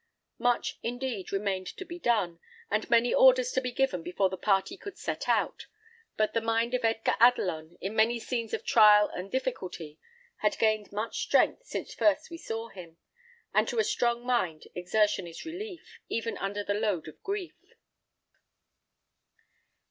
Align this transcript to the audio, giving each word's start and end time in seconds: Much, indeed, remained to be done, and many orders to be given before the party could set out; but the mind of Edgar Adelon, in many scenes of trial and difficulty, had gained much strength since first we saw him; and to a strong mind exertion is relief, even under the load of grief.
Much, 0.39 0.79
indeed, 0.81 1.31
remained 1.31 1.67
to 1.67 1.85
be 1.85 1.99
done, 1.99 2.39
and 2.71 2.89
many 2.89 3.13
orders 3.13 3.51
to 3.51 3.61
be 3.61 3.71
given 3.71 4.01
before 4.01 4.29
the 4.31 4.35
party 4.35 4.75
could 4.75 4.97
set 4.97 5.29
out; 5.29 5.67
but 6.17 6.33
the 6.33 6.41
mind 6.41 6.73
of 6.73 6.83
Edgar 6.83 7.13
Adelon, 7.21 7.77
in 7.79 7.95
many 7.95 8.17
scenes 8.19 8.51
of 8.51 8.65
trial 8.65 9.09
and 9.09 9.29
difficulty, 9.29 9.99
had 10.37 10.57
gained 10.57 10.91
much 10.91 11.19
strength 11.19 11.67
since 11.67 11.93
first 11.93 12.31
we 12.31 12.37
saw 12.39 12.69
him; 12.69 12.97
and 13.53 13.67
to 13.67 13.77
a 13.77 13.83
strong 13.83 14.25
mind 14.25 14.63
exertion 14.73 15.27
is 15.27 15.45
relief, 15.45 15.99
even 16.09 16.35
under 16.39 16.63
the 16.63 16.73
load 16.73 17.07
of 17.07 17.21
grief. 17.21 17.61